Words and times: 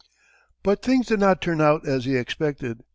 But 0.63 0.81
things 0.81 1.05
did 1.05 1.19
not 1.19 1.43
turn 1.43 1.61
out 1.61 1.87
as 1.87 2.05
he 2.05 2.15
expected. 2.15 2.81